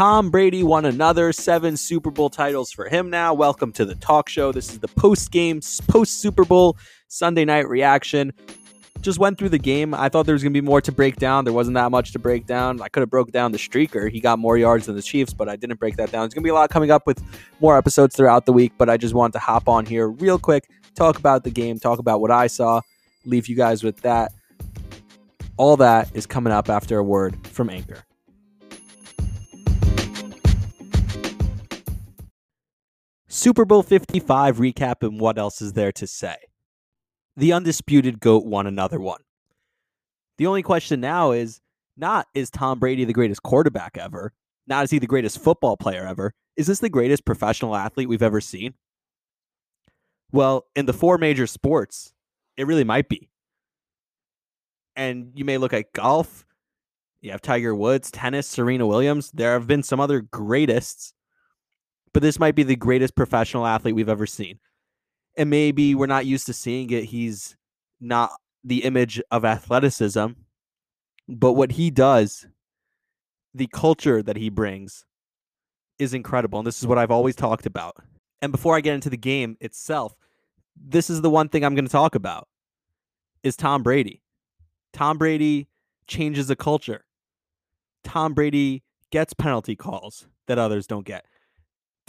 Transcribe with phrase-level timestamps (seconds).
[0.00, 3.34] Tom Brady won another seven Super Bowl titles for him now.
[3.34, 4.50] Welcome to the talk show.
[4.50, 6.78] This is the post game, post Super Bowl
[7.08, 8.32] Sunday night reaction.
[9.02, 9.92] Just went through the game.
[9.92, 11.44] I thought there was going to be more to break down.
[11.44, 12.80] There wasn't that much to break down.
[12.80, 14.10] I could have broke down the streaker.
[14.10, 16.22] He got more yards than the Chiefs, but I didn't break that down.
[16.22, 17.22] There's going to be a lot coming up with
[17.60, 20.70] more episodes throughout the week, but I just wanted to hop on here real quick,
[20.94, 22.80] talk about the game, talk about what I saw,
[23.26, 24.32] leave you guys with that.
[25.58, 28.02] All that is coming up after a word from Anchor.
[33.32, 36.34] Super Bowl 55 recap and what else is there to say?
[37.36, 39.20] The undisputed GOAT won another one.
[40.36, 41.60] The only question now is
[41.96, 44.32] not is Tom Brady the greatest quarterback ever?
[44.66, 46.34] Not is he the greatest football player ever?
[46.56, 48.74] Is this the greatest professional athlete we've ever seen?
[50.32, 52.12] Well, in the four major sports,
[52.56, 53.30] it really might be.
[54.96, 56.44] And you may look at golf,
[57.20, 59.30] you have Tiger Woods, tennis, Serena Williams.
[59.30, 61.12] There have been some other greatests
[62.12, 64.58] but this might be the greatest professional athlete we've ever seen.
[65.36, 67.04] And maybe we're not used to seeing it.
[67.04, 67.56] He's
[68.00, 68.30] not
[68.64, 70.26] the image of athleticism,
[71.28, 72.46] but what he does,
[73.54, 75.04] the culture that he brings,
[75.98, 76.58] is incredible.
[76.58, 77.96] And this is what I've always talked about.
[78.42, 80.14] And before I get into the game itself,
[80.76, 82.48] this is the one thing I'm going to talk about
[83.42, 84.22] is Tom Brady.
[84.92, 85.68] Tom Brady
[86.06, 87.04] changes the culture.
[88.02, 91.24] Tom Brady gets penalty calls that others don't get.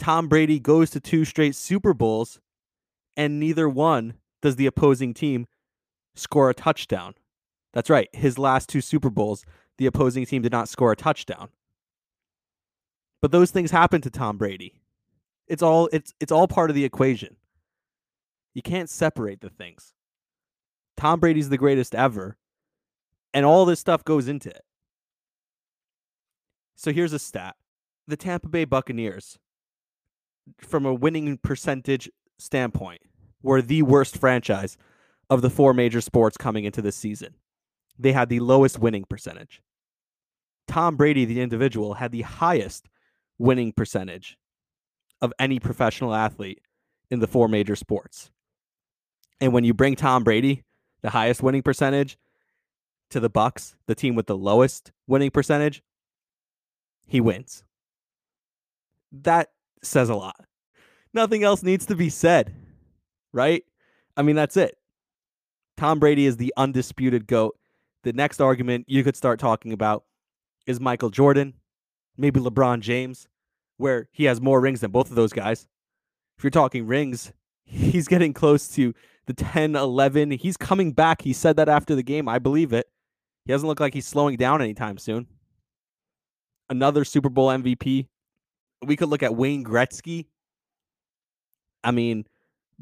[0.02, 2.40] Tom Brady goes to two straight Super Bowls,
[3.16, 5.46] and neither one does the opposing team
[6.16, 7.14] score a touchdown.
[7.72, 8.08] That's right.
[8.12, 9.44] His last two Super Bowls,
[9.78, 11.50] the opposing team did not score a touchdown.
[13.20, 14.74] But those things happen to Tom Brady.
[15.46, 17.36] It's all it's it's all part of the equation.
[18.54, 19.94] You can't separate the things.
[20.96, 22.36] Tom Brady's the greatest ever,
[23.32, 24.64] and all this stuff goes into it.
[26.74, 27.54] So here's a stat.
[28.08, 29.38] The Tampa Bay Buccaneers
[30.58, 33.02] from a winning percentage standpoint,
[33.42, 34.76] were the worst franchise
[35.30, 37.34] of the four major sports coming into this season.
[37.98, 39.62] They had the lowest winning percentage.
[40.68, 42.88] Tom Brady, the individual, had the highest
[43.38, 44.36] winning percentage
[45.20, 46.60] of any professional athlete
[47.10, 48.30] in the four major sports.
[49.40, 50.64] And when you bring Tom Brady,
[51.02, 52.16] the highest winning percentage,
[53.10, 55.82] to the Bucks, the team with the lowest winning percentage,
[57.06, 57.64] he wins.
[59.10, 59.50] That
[59.82, 60.36] says a lot.
[61.14, 62.54] Nothing else needs to be said,
[63.32, 63.64] right?
[64.16, 64.76] I mean, that's it.
[65.76, 67.56] Tom Brady is the undisputed GOAT.
[68.04, 70.04] The next argument you could start talking about
[70.66, 71.54] is Michael Jordan,
[72.16, 73.28] maybe LeBron James,
[73.76, 75.66] where he has more rings than both of those guys.
[76.36, 77.32] If you're talking rings,
[77.64, 78.94] he's getting close to
[79.26, 80.32] the 10, 11.
[80.32, 81.22] He's coming back.
[81.22, 82.28] He said that after the game.
[82.28, 82.88] I believe it.
[83.44, 85.26] He doesn't look like he's slowing down anytime soon.
[86.70, 88.06] Another Super Bowl MVP
[88.84, 90.26] we could look at Wayne Gretzky.
[91.84, 92.26] I mean,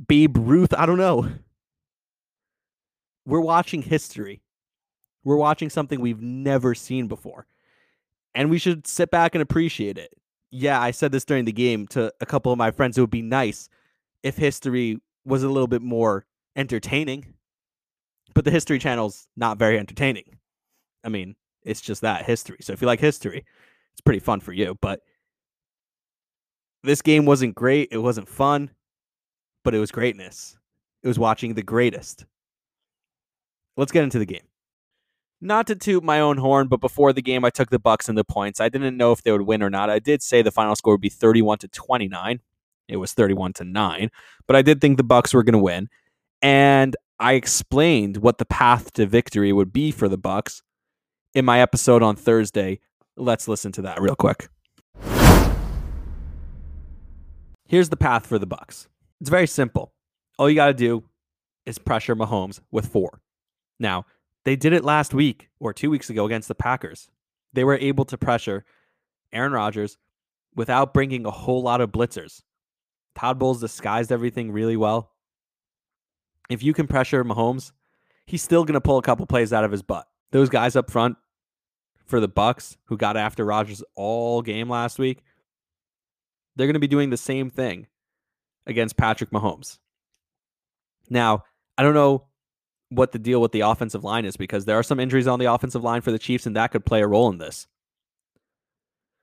[0.09, 0.75] Babe Ruth.
[0.75, 1.31] I don't know.
[3.27, 4.43] We're watching history.
[5.25, 7.47] We're watching something we've never seen before.
[8.35, 10.13] And we should sit back and appreciate it.
[10.51, 12.97] Yeah, I said this during the game to a couple of my friends.
[12.97, 13.69] It would be nice
[14.23, 16.25] if history was a little bit more
[16.57, 17.35] entertaining.
[18.35, 20.39] But the History Channel's not very entertaining.
[21.05, 22.59] I mean, it's just that history.
[22.61, 23.45] So if you like history,
[23.93, 24.79] it's pretty fun for you.
[24.81, 25.01] But
[26.83, 27.89] this game wasn't great.
[27.91, 28.71] It wasn't fun,
[29.65, 30.57] but it was greatness.
[31.03, 32.27] It was watching the greatest.
[33.77, 34.43] Let's get into the game.
[35.41, 38.19] Not to toot my own horn, but before the game, I took the Bucks and
[38.19, 38.61] the points.
[38.61, 39.89] I didn't know if they would win or not.
[39.89, 42.41] I did say the final score would be 31 to 29.
[42.89, 44.11] It was 31 to 9,
[44.47, 45.89] but I did think the Bucks were going to win.
[46.43, 50.63] And I explained what the path to victory would be for the Bucks
[51.35, 52.81] in my episode on Thursday.
[53.17, 54.49] Let's listen to that real quick.
[57.71, 58.89] Here's the path for the Bucks.
[59.21, 59.93] It's very simple.
[60.41, 61.05] All you got to do
[61.65, 63.23] is pressure Mahomes with four.
[63.79, 64.07] Now,
[64.45, 67.11] they did it last week or 2 weeks ago against the Packers.
[67.53, 68.65] They were able to pressure
[69.33, 69.99] Aaron Rodgers
[70.57, 72.43] without bringing a whole lot of blitzers.
[73.15, 75.13] Todd Bowles disguised everything really well.
[76.49, 77.71] If you can pressure Mahomes,
[78.27, 80.09] he's still going to pull a couple plays out of his butt.
[80.33, 81.19] Those guys up front
[82.05, 85.23] for the Bucks who got after Rodgers all game last week,
[86.61, 87.87] they're going to be doing the same thing
[88.67, 89.79] against Patrick Mahomes.
[91.09, 91.45] Now,
[91.77, 92.27] I don't know
[92.91, 95.53] what the deal with the offensive line is because there are some injuries on the
[95.53, 97.67] offensive line for the Chiefs, and that could play a role in this.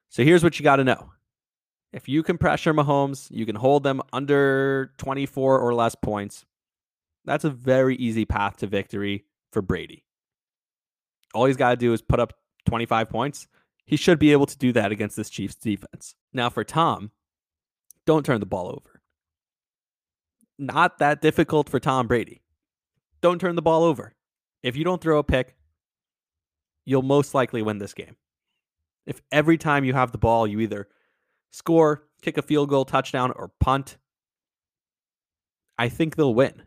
[0.09, 1.11] So here's what you got to know.
[1.93, 6.45] If you can pressure Mahomes, you can hold them under 24 or less points.
[7.25, 10.05] That's a very easy path to victory for Brady.
[11.33, 12.33] All he's got to do is put up
[12.67, 13.47] 25 points,
[13.85, 16.15] He should be able to do that against this Chiefs defense.
[16.33, 17.11] Now, for Tom,
[18.07, 19.01] don't turn the ball over.
[20.57, 22.41] Not that difficult for Tom Brady.
[23.21, 24.15] Don't turn the ball over.
[24.63, 25.55] If you don't throw a pick,
[26.85, 28.15] you'll most likely win this game.
[29.05, 30.87] If every time you have the ball, you either
[31.51, 33.97] score, kick a field goal, touchdown, or punt,
[35.77, 36.63] I think they'll win.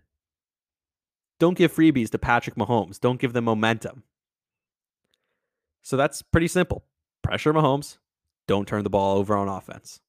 [1.39, 3.01] Don't give freebies to Patrick Mahomes.
[3.01, 4.05] Don't give them momentum.
[5.83, 6.85] So that's pretty simple.
[7.23, 7.97] Pressure Mahomes.
[8.47, 10.01] Don't turn the ball over on offense.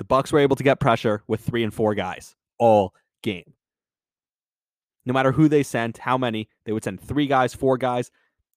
[0.00, 3.52] The Bucks were able to get pressure with 3 and 4 guys all game.
[5.04, 8.10] No matter who they sent, how many, they would send 3 guys, 4 guys.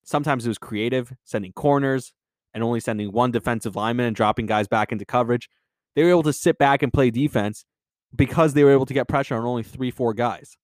[0.05, 2.13] Sometimes it was creative, sending corners
[2.53, 5.49] and only sending one defensive lineman and dropping guys back into coverage.
[5.97, 7.65] They were able to sit back and play defense
[8.15, 10.55] because they were able to get pressure on only 3 4 guys.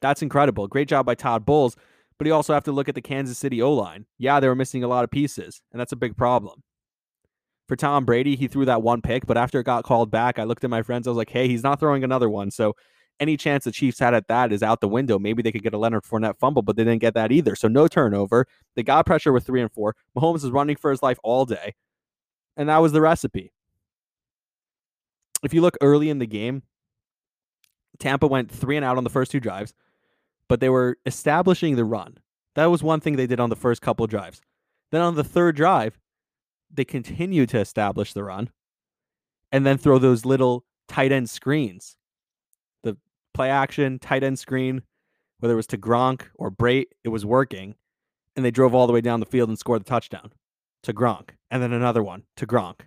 [0.00, 0.68] That's incredible.
[0.68, 1.74] Great job by Todd Bowles.
[2.18, 4.06] But you also have to look at the Kansas City O line.
[4.16, 6.62] Yeah, they were missing a lot of pieces, and that's a big problem.
[7.70, 10.42] For Tom Brady, he threw that one pick, but after it got called back, I
[10.42, 11.06] looked at my friends.
[11.06, 12.50] I was like, hey, he's not throwing another one.
[12.50, 12.74] So
[13.20, 15.20] any chance the Chiefs had at that is out the window.
[15.20, 17.54] Maybe they could get a Leonard Fournette fumble, but they didn't get that either.
[17.54, 18.48] So no turnover.
[18.74, 19.94] They got pressure with three and four.
[20.16, 21.76] Mahomes is running for his life all day.
[22.56, 23.52] And that was the recipe.
[25.44, 26.64] If you look early in the game,
[28.00, 29.74] Tampa went three and out on the first two drives
[30.50, 32.18] but they were establishing the run.
[32.56, 34.42] That was one thing they did on the first couple drives.
[34.90, 35.96] Then on the third drive,
[36.72, 38.50] they continued to establish the run
[39.52, 41.96] and then throw those little tight end screens.
[42.82, 42.96] The
[43.34, 44.82] play action, tight end screen,
[45.40, 47.74] whether it was to Gronk or Brate, it was working.
[48.36, 50.32] And they drove all the way down the field and scored the touchdown
[50.84, 51.30] to Gronk.
[51.50, 52.80] And then another one to Gronk.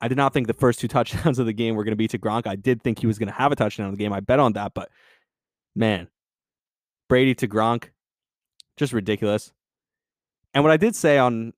[0.00, 2.08] I did not think the first two touchdowns of the game were going to be
[2.08, 2.46] to Gronk.
[2.46, 4.12] I did think he was going to have a touchdown in the game.
[4.12, 4.90] I bet on that, but
[5.74, 6.08] man,
[7.08, 7.90] Brady to Gronk,
[8.76, 9.52] just ridiculous.
[10.52, 11.52] And what I did say on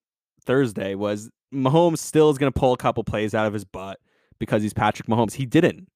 [0.44, 3.98] Thursday was Mahomes still is going to pull a couple plays out of his butt
[4.38, 5.34] because he's Patrick Mahomes.
[5.34, 5.88] He didn't.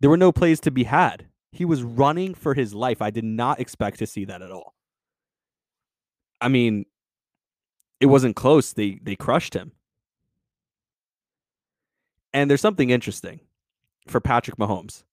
[0.00, 1.26] There were no plays to be had.
[1.52, 3.00] He was running for his life.
[3.00, 4.74] I did not expect to see that at all.
[6.40, 6.84] I mean,
[8.00, 8.72] it wasn't close.
[8.72, 9.72] They they crushed him.
[12.32, 13.40] And there's something interesting
[14.08, 15.04] for Patrick Mahomes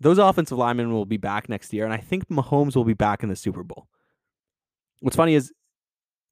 [0.00, 3.22] those offensive linemen will be back next year, and I think Mahomes will be back
[3.22, 3.88] in the Super Bowl.
[5.00, 5.52] What's funny is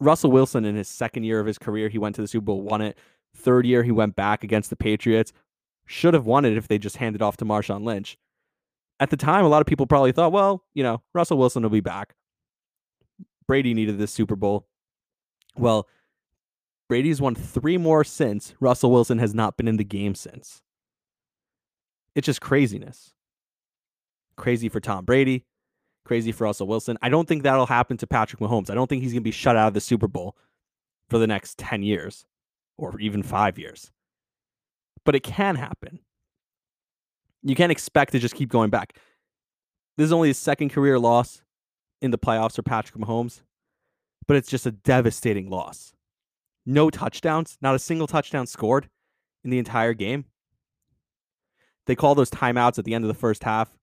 [0.02, 2.62] Russell Wilson in his second year of his career, he went to the Super Bowl,
[2.62, 2.99] won it.
[3.34, 5.32] Third year, he went back against the Patriots.
[5.87, 8.19] Should have won it if they just handed off to Marshawn Lynch.
[9.00, 11.70] At the time, a lot of people probably thought, well, you know, Russell Wilson will
[11.70, 12.14] be back.
[13.46, 14.69] Brady needed this Super Bowl.
[15.56, 15.88] Well,
[16.88, 18.55] Brady's won three more since.
[18.60, 20.62] Russell Wilson has not been in the game since.
[22.14, 23.12] It's just craziness.
[24.37, 25.46] Crazy for Tom Brady.
[26.04, 26.99] Crazy for Russell Wilson.
[27.00, 28.70] I don't think that'll happen to Patrick Mahomes.
[28.70, 30.37] I don't think he's going to be shut out of the Super Bowl
[31.08, 32.26] for the next 10 years
[32.76, 33.90] or even five years.
[35.04, 36.00] But it can happen.
[37.43, 38.96] You can't expect to just keep going back.
[39.96, 41.43] This is only his second career loss
[42.00, 43.43] in the playoffs for Patrick Mahomes,
[44.26, 45.93] but it's just a devastating loss.
[46.64, 48.88] No touchdowns, not a single touchdown scored
[49.44, 50.25] in the entire game.
[51.87, 53.76] They call those timeouts at the end of the first half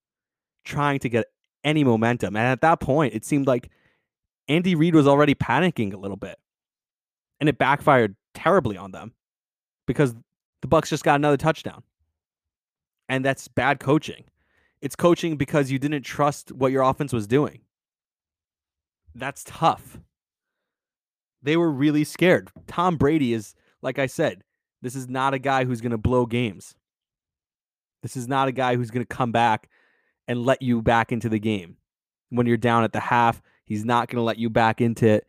[0.64, 1.26] trying to get
[1.64, 2.36] any momentum.
[2.36, 3.70] And at that point, it seemed like
[4.48, 6.38] Andy Reid was already panicking a little bit.
[7.40, 9.14] And it backfired terribly on them
[9.88, 10.14] because
[10.62, 11.84] the Bucks just got another touchdown.
[13.08, 14.26] And that's bad coaching.
[14.82, 17.62] It's coaching because you didn't trust what your offense was doing.
[19.16, 20.00] That's tough.
[21.42, 22.52] They were really scared.
[22.68, 24.44] Tom Brady is, like I said,
[24.82, 26.76] this is not a guy who's going to blow games.
[28.02, 29.70] This is not a guy who's going to come back
[30.30, 31.76] and let you back into the game.
[32.30, 35.28] When you're down at the half, he's not going to let you back into it.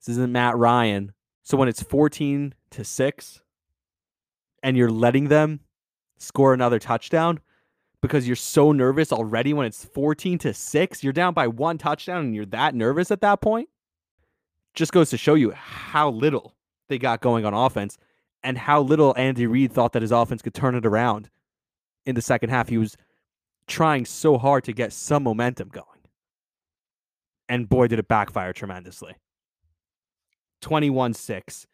[0.00, 1.12] This isn't Matt Ryan.
[1.42, 3.40] So when it's 14 to 6
[4.62, 5.60] and you're letting them
[6.16, 7.40] score another touchdown
[8.00, 12.24] because you're so nervous already when it's 14 to 6, you're down by one touchdown
[12.24, 13.68] and you're that nervous at that point,
[14.72, 16.54] just goes to show you how little
[16.88, 17.98] they got going on offense
[18.42, 21.28] and how little Andy Reid thought that his offense could turn it around
[22.06, 22.70] in the second half.
[22.70, 22.96] He was
[23.66, 25.86] trying so hard to get some momentum going.
[27.48, 29.14] And boy, did it backfire tremendously.
[30.62, 31.66] 21 6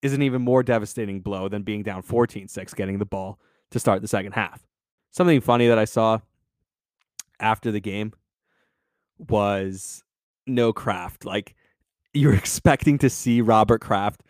[0.00, 3.38] is an even more devastating blow than being down 14 6 getting the ball
[3.70, 4.66] to start the second half.
[5.10, 6.20] Something funny that I saw
[7.40, 8.12] after the game
[9.18, 10.02] was
[10.46, 11.24] no Kraft.
[11.24, 11.54] Like
[12.14, 14.22] you're expecting to see Robert Kraft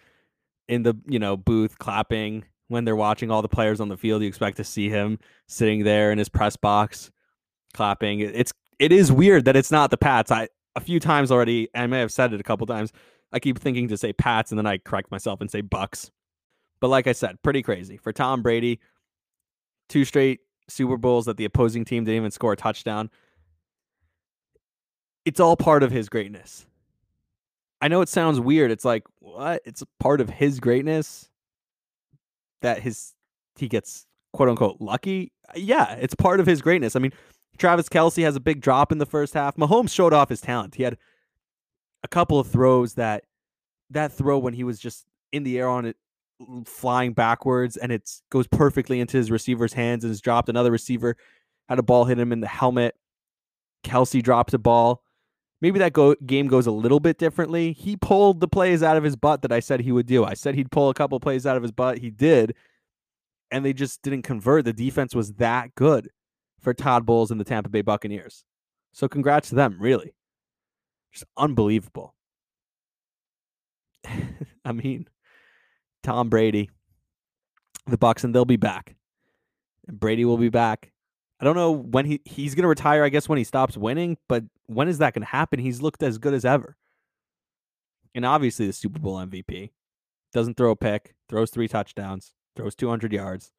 [0.68, 4.22] in the, you know, booth clapping when they're watching all the players on the field.
[4.22, 7.10] You expect to see him sitting there in his press box
[7.74, 8.20] clapping.
[8.20, 10.30] It's it is weird that it's not the Pats.
[10.30, 11.68] I a few times already.
[11.74, 12.92] I may have said it a couple times.
[13.32, 16.10] I keep thinking to say Pats, and then I correct myself and say Bucks.
[16.80, 18.80] But like I said, pretty crazy for Tom Brady.
[19.88, 23.10] Two straight Super Bowls that the opposing team didn't even score a touchdown.
[25.24, 26.66] It's all part of his greatness.
[27.80, 28.70] I know it sounds weird.
[28.70, 29.62] It's like, what?
[29.64, 31.28] It's part of his greatness
[32.62, 33.14] that his
[33.56, 35.32] he gets quote unquote lucky.
[35.48, 36.96] Uh, yeah, it's part of his greatness.
[36.96, 37.12] I mean,
[37.58, 39.56] Travis Kelce has a big drop in the first half.
[39.56, 40.74] Mahomes showed off his talent.
[40.74, 40.96] He had
[42.02, 43.24] a couple of throws that
[43.90, 45.96] that throw when he was just in the air on it
[46.64, 50.48] flying backwards and it goes perfectly into his receiver's hands and is dropped.
[50.48, 51.16] Another receiver
[51.68, 52.94] had a ball hit him in the helmet.
[53.84, 55.02] Kelce dropped a ball.
[55.62, 57.72] Maybe that go- game goes a little bit differently.
[57.72, 60.24] He pulled the plays out of his butt that I said he would do.
[60.24, 61.98] I said he'd pull a couple plays out of his butt.
[61.98, 62.56] He did.
[63.52, 64.64] And they just didn't convert.
[64.64, 66.10] The defense was that good
[66.60, 68.44] for Todd Bowles and the Tampa Bay Buccaneers.
[68.92, 70.14] So congrats to them, really.
[71.12, 72.14] Just unbelievable.
[74.64, 75.06] I mean,
[76.02, 76.70] Tom Brady,
[77.86, 78.96] the Bucks, and they'll be back.
[79.86, 80.91] And Brady will be back.
[81.42, 83.02] I don't know when he he's going to retire.
[83.02, 85.58] I guess when he stops winning, but when is that going to happen?
[85.58, 86.76] He's looked as good as ever,
[88.14, 89.70] and obviously the Super Bowl MVP
[90.32, 93.50] doesn't throw a pick, throws three touchdowns, throws 200 yards,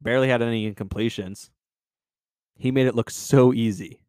[0.00, 1.50] barely had any incompletions.
[2.58, 4.02] He made it look so easy,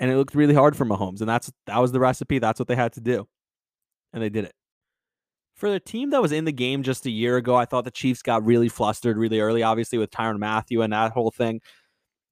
[0.00, 2.40] and it looked really hard for Mahomes, and that's that was the recipe.
[2.40, 3.28] That's what they had to do,
[4.12, 4.54] and they did it
[5.60, 7.90] for the team that was in the game just a year ago, I thought the
[7.90, 11.60] Chiefs got really flustered really early, obviously, with Tyrann Mathieu and that whole thing.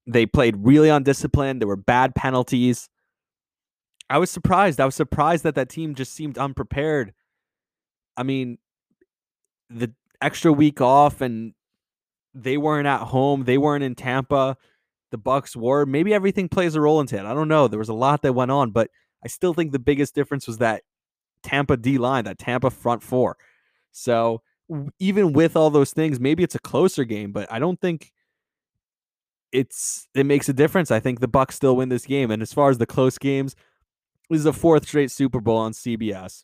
[0.07, 1.61] They played really undisciplined.
[1.61, 2.89] There were bad penalties.
[4.09, 4.79] I was surprised.
[4.79, 7.13] I was surprised that that team just seemed unprepared.
[8.17, 8.57] I mean,
[9.69, 11.53] the extra week off and
[12.33, 13.43] they weren't at home.
[13.43, 14.57] They weren't in Tampa.
[15.11, 15.85] The Bucks were.
[15.85, 17.25] Maybe everything plays a role into it.
[17.25, 17.67] I don't know.
[17.67, 18.89] There was a lot that went on, but
[19.23, 20.81] I still think the biggest difference was that
[21.43, 23.37] Tampa D line, that Tampa front four.
[23.91, 24.41] So
[24.99, 28.11] even with all those things, maybe it's a closer game, but I don't think
[29.51, 30.91] it's it makes a difference.
[30.91, 32.31] I think the Bucks still win this game.
[32.31, 33.55] And as far as the close games,
[34.29, 36.43] this is a fourth straight Super Bowl on CBS.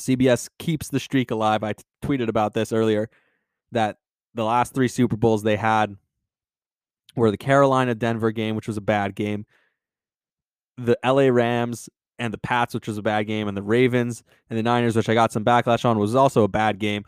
[0.00, 1.62] CBS keeps the streak alive.
[1.62, 3.10] I t- tweeted about this earlier
[3.72, 3.98] that
[4.34, 5.96] the last three Super Bowls they had
[7.14, 9.46] were the Carolina Denver game, which was a bad game,
[10.76, 14.58] the LA Rams and the Pats, which was a bad game, and the Ravens and
[14.58, 17.04] the Niners, which I got some backlash on, was also a bad game.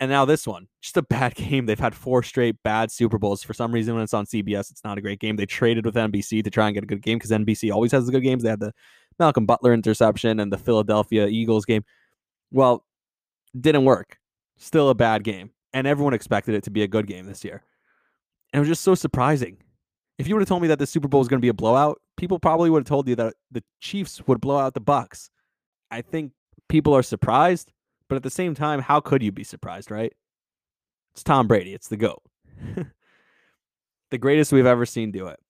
[0.00, 1.66] And now this one, just a bad game.
[1.66, 3.42] They've had four straight bad Super Bowls.
[3.42, 5.36] For some reason, when it's on CBS, it's not a great game.
[5.36, 8.06] They traded with NBC to try and get a good game because NBC always has
[8.06, 8.42] the good games.
[8.42, 8.72] They had the
[9.18, 11.84] Malcolm Butler interception and the Philadelphia Eagles game.
[12.50, 12.84] Well,
[13.58, 14.18] didn't work.
[14.56, 15.50] Still a bad game.
[15.72, 17.62] And everyone expected it to be a good game this year.
[18.52, 19.58] And it was just so surprising.
[20.18, 21.54] If you would have told me that the Super Bowl was going to be a
[21.54, 25.30] blowout, people probably would have told you that the Chiefs would blow out the Bucks.
[25.90, 26.32] I think
[26.68, 27.72] people are surprised,
[28.08, 30.12] but at the same time, how could you be surprised, right?
[31.12, 31.72] It's Tom Brady.
[31.72, 32.22] It's the GOAT.
[34.10, 35.40] the greatest we've ever seen do it.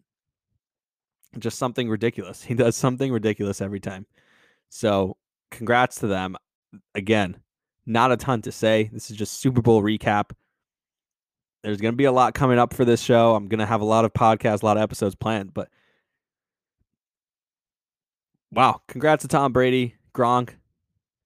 [1.39, 2.45] Just something ridiculous.
[2.45, 4.07] He does something ridiculous every time.
[4.69, 5.17] So,
[5.51, 6.37] congrats to them.
[6.95, 7.39] Again,
[7.87, 8.91] not a ton to say.
[8.93, 10.31] This is just Super Bowl recap.
[11.63, 13.35] There's going to be a lot coming up for this show.
[13.35, 15.69] I'm going to have a lot of podcasts, a lot of episodes planned, but
[18.53, 20.51] wow, congrats to Tom Brady, Gronk,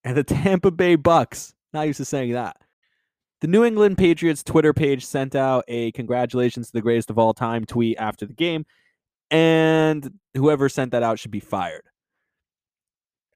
[0.04, 1.54] and the Tampa Bay Bucks.
[1.72, 2.56] Not used to saying that.
[3.40, 7.34] The New England Patriots Twitter page sent out a congratulations to the greatest of all
[7.34, 8.64] time tweet after the game,
[9.30, 11.82] and whoever sent that out should be fired.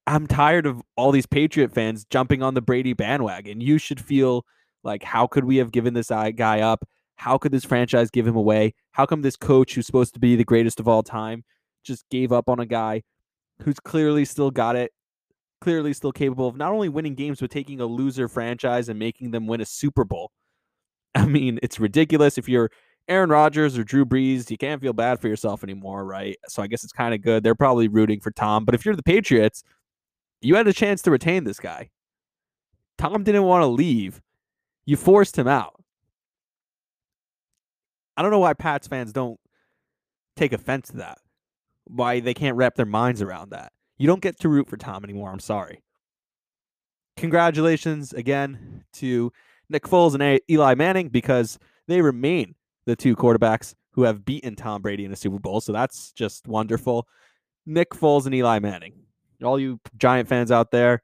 [0.06, 3.60] I'm tired of all these Patriot fans jumping on the Brady bandwagon.
[3.60, 4.44] You should feel
[4.84, 6.86] like, how could we have given this guy up?
[7.16, 8.74] How could this franchise give him away?
[8.92, 11.42] How come this coach, who's supposed to be the greatest of all time,
[11.82, 13.02] just gave up on a guy
[13.62, 14.92] who's clearly still got it,
[15.60, 19.30] clearly still capable of not only winning games, but taking a loser franchise and making
[19.30, 20.30] them win a Super Bowl.
[21.14, 22.38] I mean, it's ridiculous.
[22.38, 22.70] If you're
[23.08, 26.36] Aaron Rodgers or Drew Brees, you can't feel bad for yourself anymore, right?
[26.48, 27.42] So I guess it's kind of good.
[27.42, 28.64] They're probably rooting for Tom.
[28.64, 29.62] But if you're the Patriots,
[30.40, 31.88] you had a chance to retain this guy.
[32.98, 34.20] Tom didn't want to leave.
[34.84, 35.74] You forced him out.
[38.16, 39.38] I don't know why Pats fans don't
[40.36, 41.18] take offense to that
[41.86, 43.72] why they can't wrap their minds around that.
[43.98, 45.30] You don't get to root for Tom anymore.
[45.30, 45.82] I'm sorry.
[47.16, 49.32] Congratulations again to
[49.70, 54.82] Nick Foles and Eli Manning because they remain the two quarterbacks who have beaten Tom
[54.82, 55.60] Brady in a Super Bowl.
[55.60, 57.08] So that's just wonderful.
[57.64, 58.92] Nick Foles and Eli Manning.
[59.42, 61.02] All you Giant fans out there,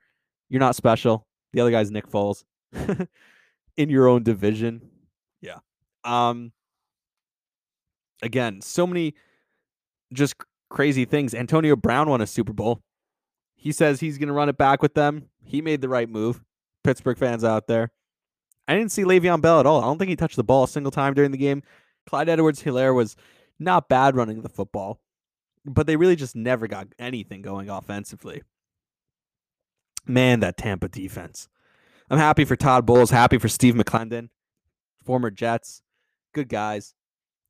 [0.49, 1.27] you're not special.
[1.53, 2.45] The other guy's Nick Foles
[3.77, 4.83] in your own division.
[5.41, 5.59] Yeah.
[6.05, 6.53] Um
[8.23, 9.15] again, so many
[10.13, 10.35] just
[10.73, 11.35] crazy things.
[11.35, 12.81] Antonio Brown won a Super Bowl.
[13.55, 15.29] He says he's going to run it back with them.
[15.45, 16.43] He made the right move.
[16.83, 17.93] Pittsburgh fans out there.
[18.67, 19.81] I didn't see Le'Veon Bell at all.
[19.81, 21.63] I don't think he touched the ball a single time during the game.
[22.07, 23.15] Clyde Edwards Helaire was
[23.59, 25.01] not bad running the football,
[25.65, 28.43] but they really just never got anything going offensively.
[30.07, 31.49] Man, that Tampa defense.
[32.11, 34.31] I'm happy for Todd Bowles, happy for Steve McLendon,
[35.05, 35.83] former Jets.
[36.33, 36.95] Good guys.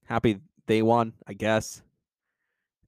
[0.06, 1.82] Happy they won, I guess.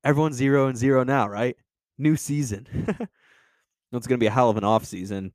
[0.05, 1.57] Everyone's zero and zero now, right?
[1.99, 2.67] New season.
[3.93, 5.33] it's going to be a hell of an off season.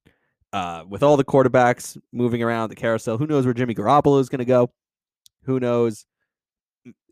[0.52, 4.30] Uh, with all the quarterbacks moving around the carousel, who knows where Jimmy Garoppolo is
[4.30, 4.72] going to go?
[5.44, 6.06] Who knows?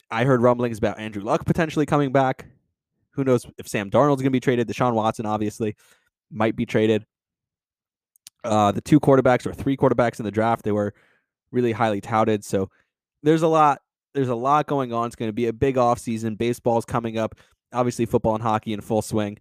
[0.10, 2.46] I heard rumblings about Andrew Luck potentially coming back.
[3.12, 4.68] Who knows if Sam Darnold's going to be traded?
[4.68, 5.76] Deshaun Watson obviously
[6.32, 7.06] might be traded.
[8.44, 10.94] Uh, the two quarterbacks or three quarterbacks in the draft, they were
[11.52, 12.46] really highly touted.
[12.46, 12.70] So
[13.24, 13.82] there's a lot.
[14.18, 15.08] There's a lot going on.
[15.08, 16.36] It's going to be a big off season.
[16.36, 17.36] Baseball's coming up.
[17.72, 19.38] Obviously, football and hockey in full swing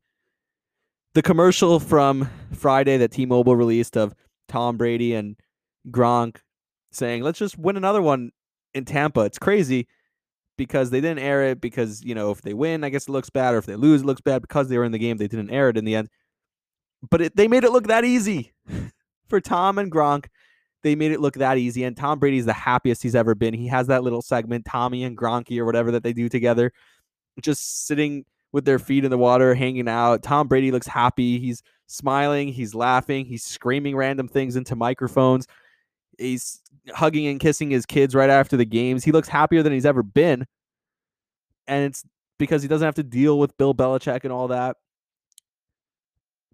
[1.17, 4.15] the commercial from Friday that T-Mobile released of
[4.49, 5.35] Tom Brady and
[5.91, 6.37] Gronk
[6.93, 8.33] saying, "Let's just win another one
[8.75, 9.89] in Tampa." It's crazy
[10.59, 13.31] because they didn't air it because you know if they win, I guess it looks
[13.31, 15.17] bad, or if they lose, it looks bad because they were in the game.
[15.17, 16.11] They didn't air it in the end,
[17.09, 18.53] but it, they made it look that easy
[19.27, 20.27] for Tom and Gronk.
[20.87, 23.53] They made it look that easy, and Tom Brady's the happiest he's ever been.
[23.53, 26.73] He has that little segment, Tommy and Gronky or whatever that they do together,
[27.41, 30.23] just sitting with their feet in the water, hanging out.
[30.23, 31.41] Tom Brady looks happy.
[31.41, 32.53] He's smiling.
[32.53, 33.27] He's laughing.
[33.27, 35.49] He's screaming random things into microphones.
[36.19, 36.61] He's
[36.95, 39.03] hugging and kissing his kids right after the games.
[39.03, 40.47] He looks happier than he's ever been.
[41.67, 42.05] And it's
[42.39, 44.77] because he doesn't have to deal with Bill Belichick and all that.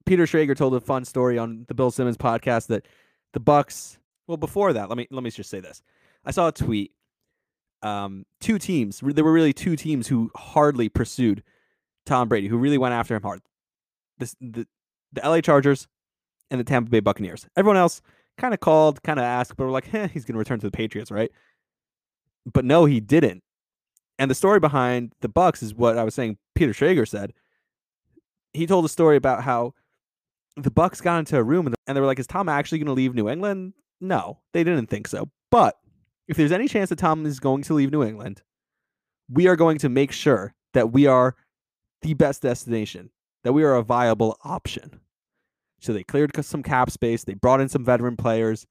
[0.06, 2.88] Peter Schrager told a fun story on the Bill Simmons podcast that
[3.34, 3.98] the Bucks.
[4.26, 5.82] Well, before that, let me let me just say this.
[6.24, 6.92] I saw a tweet.
[7.82, 9.00] Um, two teams.
[9.02, 11.42] There were really two teams who hardly pursued
[12.06, 13.40] Tom Brady, who really went after him hard.
[14.18, 14.66] This the
[15.12, 15.88] the LA Chargers
[16.50, 17.46] and the Tampa Bay Buccaneers.
[17.56, 18.00] Everyone else
[18.38, 20.66] kind of called, kind of asked, but we're like, eh, he's going to return to
[20.66, 21.30] the Patriots, right?
[22.50, 23.42] But no, he didn't.
[24.18, 26.38] And the story behind the Bucks is what I was saying.
[26.54, 27.32] Peter Schrager said.
[28.52, 29.72] He told a story about how
[30.56, 32.92] the Bucks got into a room and they were like, "Is Tom actually going to
[32.92, 35.30] leave New England?" No, they didn't think so.
[35.50, 35.78] But
[36.26, 38.42] if there's any chance that Tom is going to leave New England,
[39.30, 41.36] we are going to make sure that we are
[42.02, 43.10] the best destination,
[43.44, 44.98] that we are a viable option.
[45.80, 48.66] So they cleared some cap space, they brought in some veteran players,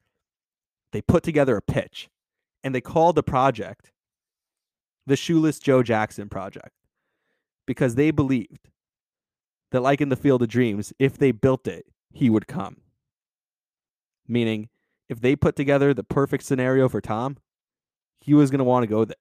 [0.92, 2.10] they put together a pitch,
[2.62, 3.92] and they called the project
[5.08, 6.76] the Shoeless Joe Jackson Project
[7.66, 8.70] because they believed
[9.72, 12.78] that, like in the Field of Dreams, if they built it, he would come.
[14.28, 14.70] Meaning,
[15.12, 17.38] if they put together the perfect scenario for Tom,
[18.22, 19.16] he was going to want to go there.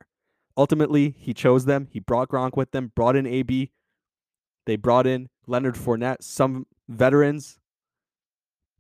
[0.57, 1.89] Ultimately, he chose them.
[1.91, 3.71] He brought Gronk with them, brought in AB,
[4.67, 7.59] they brought in Leonard Fournette, some veterans.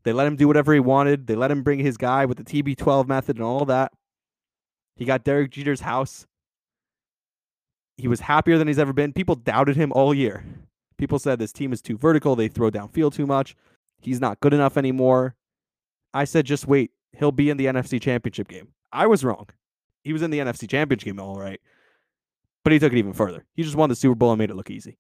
[0.04, 1.26] They let him do whatever he wanted.
[1.26, 3.92] They let him bring his guy with the TB12 method and all that.
[4.94, 6.26] He got Derek Jeter's house.
[7.96, 9.12] He was happier than he's ever been.
[9.12, 10.44] People doubted him all year.
[10.96, 12.36] People said this team is too vertical.
[12.36, 13.56] They throw downfield too much.
[14.00, 15.34] He's not good enough anymore.
[16.14, 16.92] I said, just wait.
[17.12, 18.68] He'll be in the NFC Championship game.
[18.92, 19.48] I was wrong.
[20.02, 21.60] He was in the NFC Championship game, all right.
[22.64, 23.46] But he took it even further.
[23.54, 24.98] He just won the Super Bowl and made it look easy.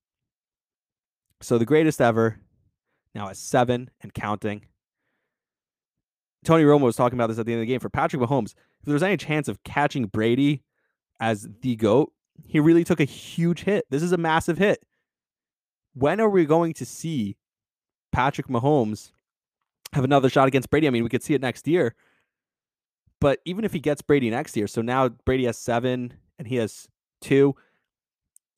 [1.40, 2.40] So the greatest ever,
[3.14, 4.66] now at seven and counting.
[6.44, 7.80] Tony Romo was talking about this at the end of the game.
[7.80, 10.62] For Patrick Mahomes, if there was any chance of catching Brady
[11.20, 12.12] as the GOAT,
[12.46, 13.84] he really took a huge hit.
[13.90, 14.82] This is a massive hit.
[15.92, 17.36] When are we going to see
[18.12, 19.12] Patrick Mahomes
[19.92, 20.86] have another shot against Brady?
[20.86, 21.94] I mean, we could see it next year.
[23.20, 26.56] But even if he gets Brady next year, so now Brady has seven and he
[26.56, 26.88] has
[27.20, 27.54] two.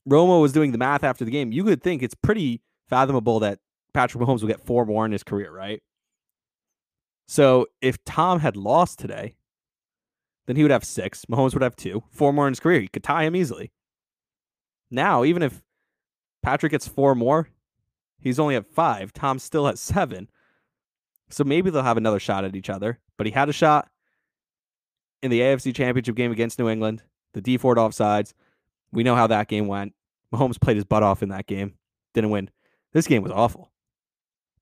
[0.08, 1.52] Romo was doing the math after the game.
[1.52, 3.58] You could think it's pretty fathomable that
[3.92, 5.82] Patrick Mahomes will get four more in his career, right?
[7.28, 9.36] So if Tom had lost today,
[10.46, 11.24] then he would have six.
[11.26, 12.80] Mahomes would have two, four more in his career.
[12.80, 13.72] He could tie him easily.
[14.90, 15.62] Now, even if
[16.42, 17.48] Patrick gets four more,
[18.20, 19.12] he's only at five.
[19.12, 20.28] Tom still at seven.
[21.32, 22.98] So maybe they'll have another shot at each other.
[23.16, 23.88] But he had a shot
[25.22, 28.34] in the AFC Championship game against New England, the Dee Ford offsides.
[28.92, 29.94] We know how that game went.
[30.32, 31.74] Mahomes played his butt off in that game,
[32.14, 32.50] didn't win.
[32.92, 33.70] This game was awful.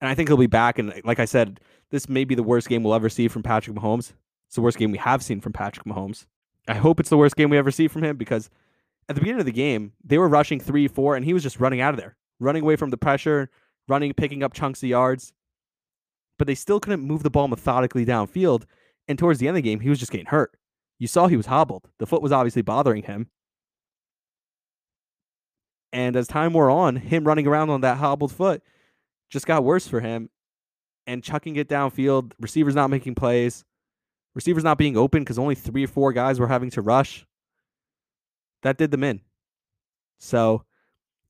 [0.01, 0.79] And I think he'll be back.
[0.79, 3.77] And like I said, this may be the worst game we'll ever see from Patrick
[3.77, 4.13] Mahomes.
[4.47, 6.27] It's the worst game we have seen from Patrick Mahomes.
[6.69, 8.51] I hope it's the worst game we ever see from him because
[9.09, 11.59] at the beginning of the game, they were rushing three, four, and he was just
[11.59, 13.51] running out of there, running away from the pressure,
[13.89, 15.33] running, picking up chunks of yards.
[16.41, 18.65] But they still couldn't move the ball methodically downfield.
[19.07, 20.57] And towards the end of the game, he was just getting hurt.
[20.99, 21.91] You saw he was hobbled.
[21.99, 23.29] The foot was obviously bothering him.
[25.93, 28.63] And as time wore on, him running around on that hobbled foot
[29.29, 30.31] just got worse for him
[31.07, 33.67] and chucking it downfield, receivers not making plays,
[34.35, 37.27] receivers not being open because only three or four guys were having to rush.
[38.63, 39.21] That did them in.
[40.19, 40.65] So,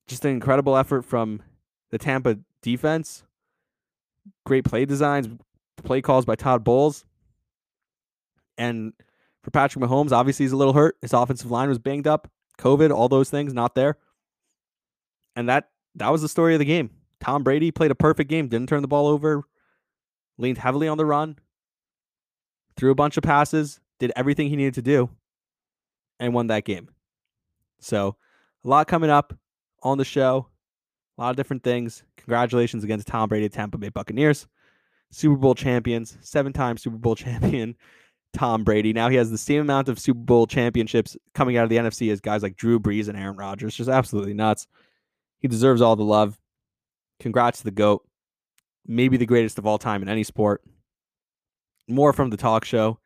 [0.06, 1.42] just an incredible effort from
[1.90, 3.24] the Tampa defense.
[4.44, 5.28] Great play designs,
[5.82, 7.04] play calls by Todd Bowles.
[8.58, 8.92] And
[9.42, 10.96] for Patrick Mahomes, obviously he's a little hurt.
[11.02, 13.96] His offensive line was banged up, COVID, all those things not there.
[15.36, 16.90] And that that was the story of the game.
[17.20, 19.42] Tom Brady played a perfect game, didn't turn the ball over,
[20.38, 21.36] leaned heavily on the run,
[22.76, 25.10] threw a bunch of passes, did everything he needed to do,
[26.18, 26.88] and won that game.
[27.78, 28.16] So,
[28.64, 29.38] a lot coming up
[29.82, 30.48] on the show,
[31.22, 32.02] lot of different things.
[32.16, 34.46] Congratulations against Tom Brady, Tampa Bay Buccaneers,
[35.10, 37.76] Super Bowl champions, seven time Super Bowl champion.
[38.32, 38.92] Tom Brady.
[38.92, 42.12] Now he has the same amount of Super Bowl championships coming out of the NFC
[42.12, 43.74] as guys like Drew Brees and Aaron Rodgers.
[43.74, 44.68] Just absolutely nuts.
[45.40, 46.38] He deserves all the love.
[47.18, 48.06] Congrats to the GOAT.
[48.86, 50.62] Maybe the greatest of all time in any sport.
[51.88, 53.00] More from the talk show.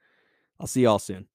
[0.61, 1.27] I'll see y'all soon.